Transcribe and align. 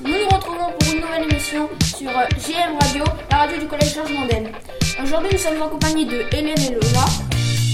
nous 0.00 0.08
nous 0.10 0.28
retrouvons 0.28 0.72
pour 0.78 0.92
une 0.92 1.00
nouvelle 1.00 1.30
émission 1.30 1.68
sur 1.84 2.08
euh, 2.08 2.24
GM 2.38 2.78
Radio, 2.80 3.04
la 3.30 3.36
radio 3.36 3.58
du 3.58 3.66
collège 3.66 3.94
Georges 3.94 4.12
Mandel. 4.12 4.52
Aujourd'hui, 5.02 5.30
nous 5.32 5.38
sommes 5.38 5.60
en 5.60 5.68
compagnie 5.68 6.06
de 6.06 6.22
Hélène 6.32 6.58
et 6.58 6.74
Lola. 6.74 7.04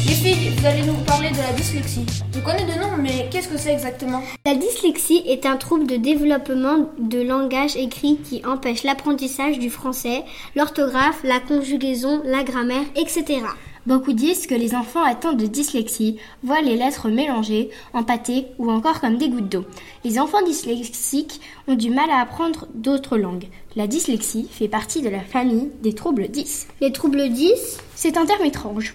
Les 0.04 0.14
filles, 0.14 0.50
vous 0.56 0.66
allez 0.66 0.82
nous 0.82 0.96
parler 1.06 1.30
de 1.30 1.36
la 1.36 1.52
dyslexie. 1.52 2.04
Je 2.34 2.40
connais 2.40 2.64
de 2.64 2.80
nom, 2.80 2.96
mais 2.98 3.28
qu'est-ce 3.30 3.48
que 3.48 3.56
c'est 3.56 3.72
exactement? 3.72 4.20
La 4.44 4.54
dyslexie 4.54 5.22
est 5.26 5.46
un 5.46 5.56
trouble 5.56 5.86
de 5.86 5.96
développement 5.96 6.90
de 6.98 7.22
langage 7.22 7.76
écrit 7.76 8.18
qui 8.18 8.42
empêche 8.44 8.82
l'apprentissage 8.82 9.60
du 9.60 9.70
français, 9.70 10.24
l'orthographe, 10.56 11.20
la 11.22 11.38
conjugaison, 11.38 12.20
la 12.24 12.42
grammaire, 12.42 12.84
etc. 12.96 13.42
Beaucoup 13.84 14.12
disent 14.12 14.46
que 14.46 14.54
les 14.54 14.76
enfants 14.76 15.02
atteints 15.02 15.32
de 15.32 15.46
dyslexie 15.46 16.16
voient 16.44 16.60
les 16.60 16.76
lettres 16.76 17.08
mélangées, 17.08 17.70
empâtées 17.94 18.46
ou 18.58 18.70
encore 18.70 19.00
comme 19.00 19.16
des 19.16 19.28
gouttes 19.28 19.48
d'eau. 19.48 19.64
Les 20.04 20.20
enfants 20.20 20.42
dyslexiques 20.42 21.40
ont 21.66 21.74
du 21.74 21.90
mal 21.90 22.08
à 22.10 22.20
apprendre 22.20 22.68
d'autres 22.74 23.18
langues. 23.18 23.48
La 23.74 23.88
dyslexie 23.88 24.46
fait 24.48 24.68
partie 24.68 25.02
de 25.02 25.08
la 25.08 25.20
famille 25.20 25.70
des 25.82 25.94
troubles 25.94 26.28
10. 26.28 26.68
Les 26.80 26.92
troubles 26.92 27.28
10 27.28 27.78
C'est 27.96 28.16
un 28.16 28.24
terme 28.24 28.44
étrange. 28.44 28.94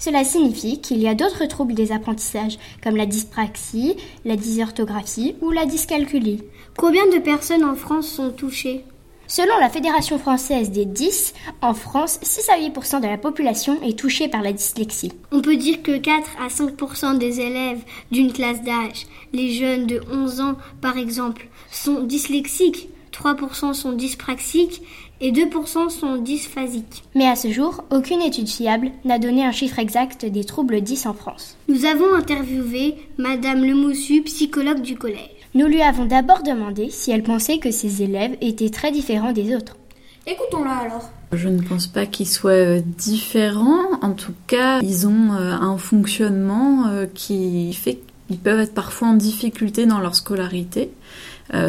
Cela 0.00 0.24
signifie 0.24 0.80
qu'il 0.80 0.98
y 0.98 1.08
a 1.08 1.14
d'autres 1.14 1.46
troubles 1.46 1.74
des 1.74 1.92
apprentissages, 1.92 2.58
comme 2.82 2.96
la 2.96 3.06
dyspraxie, 3.06 3.96
la 4.24 4.36
dysorthographie 4.36 5.36
ou 5.40 5.52
la 5.52 5.66
dyscalculie. 5.66 6.42
Combien 6.76 7.06
de 7.06 7.18
personnes 7.18 7.64
en 7.64 7.76
France 7.76 8.08
sont 8.08 8.30
touchées? 8.30 8.84
Selon 9.28 9.58
la 9.58 9.68
Fédération 9.68 10.18
française 10.18 10.70
des 10.70 10.84
10, 10.84 11.34
en 11.60 11.74
France, 11.74 12.20
6 12.22 12.48
à 12.48 12.58
8% 12.60 13.00
de 13.00 13.08
la 13.08 13.18
population 13.18 13.82
est 13.82 13.98
touchée 13.98 14.28
par 14.28 14.42
la 14.42 14.52
dyslexie. 14.52 15.12
On 15.32 15.40
peut 15.40 15.56
dire 15.56 15.82
que 15.82 15.98
4 15.98 16.30
à 16.40 16.46
5% 16.46 17.18
des 17.18 17.40
élèves 17.40 17.82
d'une 18.12 18.32
classe 18.32 18.62
d'âge, 18.62 19.06
les 19.32 19.52
jeunes 19.52 19.86
de 19.86 20.00
11 20.12 20.40
ans 20.40 20.56
par 20.80 20.96
exemple, 20.96 21.48
sont 21.72 22.02
dyslexiques, 22.02 22.88
3% 23.12 23.74
sont 23.74 23.92
dyspraxiques 23.92 24.82
et 25.20 25.32
2% 25.32 25.88
sont 25.88 26.16
dysphasiques. 26.16 27.02
Mais 27.14 27.26
à 27.26 27.34
ce 27.34 27.50
jour, 27.50 27.82
aucune 27.90 28.20
étude 28.20 28.48
fiable 28.48 28.92
n'a 29.04 29.18
donné 29.18 29.44
un 29.44 29.52
chiffre 29.52 29.78
exact 29.78 30.24
des 30.24 30.44
troubles 30.44 30.82
10 30.82 31.06
en 31.06 31.14
France. 31.14 31.56
Nous 31.68 31.84
avons 31.84 32.14
interviewé 32.14 32.94
Madame 33.18 33.64
Lemoussu, 33.64 34.22
psychologue 34.22 34.82
du 34.82 34.96
collège. 34.96 35.35
Nous 35.56 35.68
lui 35.68 35.80
avons 35.80 36.04
d'abord 36.04 36.42
demandé 36.42 36.90
si 36.90 37.10
elle 37.12 37.22
pensait 37.22 37.56
que 37.56 37.70
ses 37.70 38.02
élèves 38.02 38.36
étaient 38.42 38.68
très 38.68 38.92
différents 38.92 39.32
des 39.32 39.56
autres. 39.56 39.78
Écoutons-la 40.26 40.72
alors. 40.72 41.10
Je 41.32 41.48
ne 41.48 41.62
pense 41.62 41.86
pas 41.86 42.04
qu'ils 42.04 42.28
soient 42.28 42.50
euh, 42.50 42.82
différents. 42.84 43.98
En 44.02 44.12
tout 44.12 44.34
cas, 44.46 44.80
ils 44.82 45.06
ont 45.06 45.32
euh, 45.32 45.52
un 45.52 45.78
fonctionnement 45.78 46.88
euh, 46.88 47.06
qui 47.06 47.72
fait 47.72 48.00
qu'ils 48.28 48.36
peuvent 48.36 48.60
être 48.60 48.74
parfois 48.74 49.08
en 49.08 49.14
difficulté 49.14 49.86
dans 49.86 49.98
leur 49.98 50.14
scolarité 50.14 50.90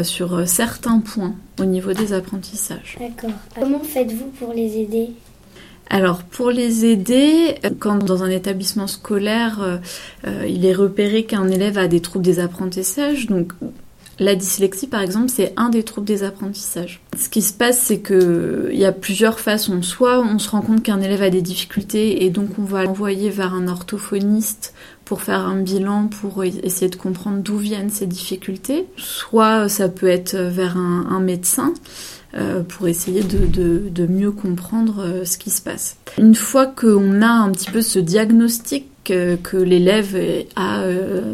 sur 0.02 0.46
certains 0.48 0.98
points 0.98 1.36
au 1.60 1.64
niveau 1.64 1.92
des 1.92 2.12
apprentissages. 2.12 2.98
D'accord. 2.98 3.30
Comment 3.54 3.78
faites-vous 3.78 4.26
pour 4.40 4.52
les 4.52 4.76
aider? 4.76 5.10
Alors 5.90 6.22
pour 6.22 6.50
les 6.50 6.84
aider, 6.84 7.56
quand 7.78 8.04
dans 8.04 8.22
un 8.22 8.30
établissement 8.30 8.86
scolaire, 8.86 9.62
euh, 9.62 9.78
euh, 10.26 10.46
il 10.46 10.66
est 10.66 10.74
repéré 10.74 11.24
qu'un 11.24 11.48
élève 11.48 11.78
a 11.78 11.88
des 11.88 12.00
troubles 12.00 12.24
des 12.24 12.40
apprentissages, 12.40 13.26
donc 13.26 13.52
la 14.20 14.34
dyslexie, 14.34 14.88
par 14.88 15.00
exemple, 15.00 15.28
c'est 15.28 15.52
un 15.56 15.68
des 15.68 15.84
troubles 15.84 16.06
des 16.06 16.24
apprentissages. 16.24 17.00
Ce 17.16 17.28
qui 17.28 17.40
se 17.40 17.52
passe, 17.52 17.78
c'est 17.78 18.00
qu'il 18.00 18.70
y 18.72 18.84
a 18.84 18.90
plusieurs 18.90 19.38
façons. 19.38 19.80
Soit 19.82 20.20
on 20.20 20.40
se 20.40 20.50
rend 20.50 20.60
compte 20.60 20.82
qu'un 20.82 21.00
élève 21.00 21.22
a 21.22 21.30
des 21.30 21.40
difficultés 21.40 22.24
et 22.24 22.30
donc 22.30 22.58
on 22.58 22.64
va 22.64 22.84
l'envoyer 22.84 23.30
vers 23.30 23.54
un 23.54 23.68
orthophoniste 23.68 24.74
pour 25.04 25.22
faire 25.22 25.46
un 25.46 25.60
bilan, 25.60 26.08
pour 26.08 26.42
essayer 26.44 26.90
de 26.90 26.96
comprendre 26.96 27.38
d'où 27.38 27.58
viennent 27.58 27.90
ces 27.90 28.06
difficultés. 28.06 28.86
Soit 28.96 29.68
ça 29.68 29.88
peut 29.88 30.08
être 30.08 30.36
vers 30.36 30.76
un 30.76 31.20
médecin. 31.20 31.72
Euh, 32.34 32.62
pour 32.62 32.88
essayer 32.88 33.22
de, 33.22 34.06
mieux 34.06 34.32
comprendre 34.32 35.02
euh, 35.02 35.24
ce 35.24 35.38
qui 35.38 35.48
se 35.48 35.62
passe. 35.62 35.96
Une 36.18 36.34
fois 36.34 36.66
qu'on 36.66 37.22
a 37.22 37.26
un 37.26 37.50
petit 37.52 37.70
peu 37.70 37.80
ce 37.80 37.98
diagnostic 37.98 38.84
euh, 39.10 39.36
que 39.42 39.56
l'élève 39.56 40.14
a 40.54 40.82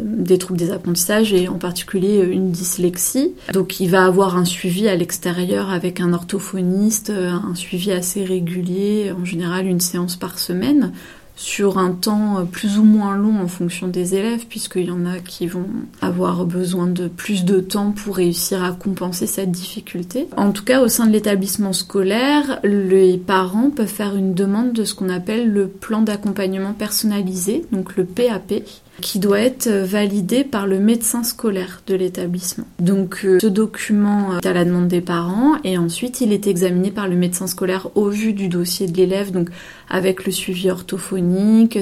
des 0.01 0.37
troubles 0.37 0.57
des 0.57 0.71
apprentissages 0.71 1.33
et 1.33 1.49
en 1.49 1.57
particulier 1.57 2.19
une 2.19 2.49
dyslexie. 2.49 3.33
Donc 3.51 3.81
il 3.81 3.89
va 3.89 4.05
avoir 4.05 4.37
un 4.37 4.45
suivi 4.45 4.87
à 4.87 4.95
l'extérieur 4.95 5.69
avec 5.69 5.99
un 5.99 6.13
orthophoniste, 6.13 7.09
un 7.09 7.55
suivi 7.55 7.91
assez 7.91 8.23
régulier, 8.23 9.11
en 9.11 9.25
général 9.25 9.67
une 9.67 9.81
séance 9.81 10.15
par 10.15 10.39
semaine 10.39 10.93
sur 11.35 11.77
un 11.77 11.91
temps 11.91 12.39
euh, 12.39 12.43
plus 12.43 12.79
ou 12.79 12.83
moins 12.83 13.15
long 13.15 13.39
en 13.41 13.47
fonction 13.47 13.87
des 13.87 14.15
élèves, 14.15 14.45
puisqu'il 14.47 14.85
y 14.85 14.91
en 14.91 15.05
a 15.05 15.19
qui 15.19 15.47
vont 15.47 15.67
avoir 16.01 16.45
besoin 16.45 16.87
de 16.87 17.07
plus 17.07 17.45
de 17.45 17.59
temps 17.59 17.91
pour 17.91 18.17
réussir 18.17 18.63
à 18.63 18.71
compenser 18.71 19.27
cette 19.27 19.51
difficulté. 19.51 20.27
En 20.37 20.51
tout 20.51 20.63
cas, 20.63 20.81
au 20.81 20.87
sein 20.87 21.05
de 21.05 21.11
l'établissement 21.11 21.73
scolaire, 21.73 22.59
les 22.63 23.17
parents 23.17 23.69
peuvent 23.69 23.87
faire 23.87 24.15
une 24.15 24.33
demande 24.33 24.73
de 24.73 24.83
ce 24.83 24.95
qu'on 24.95 25.09
appelle 25.09 25.51
le 25.51 25.67
plan 25.67 26.01
d'accompagnement 26.01 26.73
personnalisé, 26.73 27.65
donc 27.71 27.97
le 27.97 28.05
PAP, 28.05 28.63
qui 29.01 29.19
doit 29.19 29.39
être 29.39 29.69
validé 29.69 30.43
par 30.43 30.67
le 30.67 30.79
médecin 30.79 31.23
scolaire 31.23 31.81
de 31.87 31.95
l'établissement. 31.95 32.65
Donc 32.79 33.21
euh, 33.25 33.39
ce 33.41 33.47
document 33.47 34.39
est 34.39 34.45
à 34.45 34.53
la 34.53 34.65
demande 34.65 34.87
des 34.87 35.01
parents 35.01 35.55
et 35.63 35.77
ensuite 35.77 36.21
il 36.21 36.31
est 36.31 36.47
examiné 36.47 36.91
par 36.91 37.07
le 37.07 37.15
médecin 37.15 37.47
scolaire 37.47 37.89
au 37.95 38.09
vu 38.09 38.33
du 38.33 38.47
dossier 38.47 38.87
de 38.87 38.95
l'élève, 38.95 39.31
donc 39.31 39.49
avec 39.89 40.25
le 40.25 40.31
suivi 40.31 40.69
orthophonique, 40.69 41.24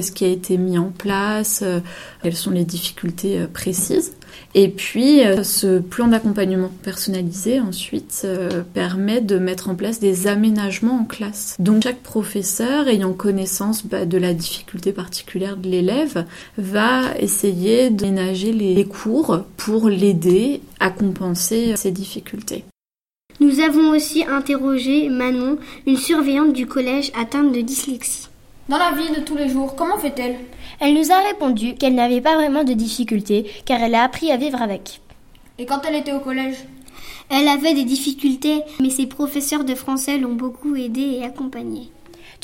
ce 0.02 0.12
qui 0.12 0.24
a 0.24 0.28
été 0.28 0.56
mis 0.56 0.78
en 0.78 0.90
place, 0.90 1.60
euh, 1.62 1.80
quelles 2.22 2.36
sont 2.36 2.50
les 2.50 2.64
difficultés 2.64 3.40
euh, 3.40 3.46
précises. 3.46 4.12
Et 4.56 4.68
puis, 4.68 5.24
euh, 5.24 5.42
ce 5.42 5.78
plan 5.78 6.08
d'accompagnement 6.08 6.70
personnalisé, 6.82 7.60
ensuite, 7.60 8.26
permet 8.72 9.20
de 9.20 9.38
mettre 9.38 9.68
en 9.68 9.74
place 9.74 10.00
des 10.00 10.26
aménagements 10.26 11.00
en 11.00 11.04
classe. 11.04 11.56
Donc, 11.58 11.82
chaque 11.82 12.02
professeur, 12.02 12.88
ayant 12.88 13.12
connaissance 13.12 13.86
bah, 13.86 14.06
de 14.06 14.18
la 14.18 14.34
difficulté 14.34 14.92
particulière 14.92 15.56
de 15.56 15.68
l'élève, 15.68 16.24
va 16.58 17.16
essayer 17.18 17.90
d'aménager 17.90 18.52
les 18.52 18.84
cours 18.84 19.44
pour 19.56 19.88
l'aider 19.88 20.60
à 20.80 20.90
compenser 20.90 21.76
ses 21.76 21.90
difficultés. 21.90 22.64
Nous 23.40 23.60
avons 23.60 23.90
aussi 23.90 24.24
interrogé 24.24 25.08
Manon, 25.08 25.58
une 25.86 25.96
surveillante 25.96 26.52
du 26.52 26.66
collège 26.66 27.10
atteinte 27.16 27.52
de 27.52 27.60
dyslexie. 27.60 28.28
Dans 28.66 28.78
la 28.78 28.92
vie 28.92 29.10
de 29.14 29.20
tous 29.20 29.36
les 29.36 29.50
jours, 29.50 29.76
comment 29.76 29.98
fait-elle? 29.98 30.36
Elle 30.80 30.94
nous 30.94 31.12
a 31.12 31.20
répondu 31.20 31.74
qu'elle 31.74 31.94
n'avait 31.94 32.22
pas 32.22 32.34
vraiment 32.34 32.64
de 32.64 32.72
difficultés 32.72 33.50
car 33.66 33.82
elle 33.82 33.94
a 33.94 34.02
appris 34.02 34.32
à 34.32 34.38
vivre 34.38 34.62
avec. 34.62 35.02
Et 35.58 35.66
quand 35.66 35.82
elle 35.86 35.96
était 35.96 36.14
au 36.14 36.20
collège? 36.20 36.56
Elle 37.28 37.48
avait 37.48 37.74
des 37.74 37.84
difficultés, 37.84 38.62
mais 38.80 38.88
ses 38.88 39.06
professeurs 39.06 39.64
de 39.64 39.74
français 39.74 40.16
l'ont 40.16 40.32
beaucoup 40.32 40.76
aidée 40.76 41.18
et 41.18 41.24
accompagnée. 41.24 41.90